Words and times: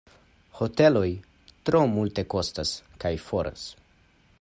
Hoteloj 0.59 1.11
tro 1.69 1.83
multekostas 1.93 2.73
kaj 3.05 3.17
foras. 3.29 3.69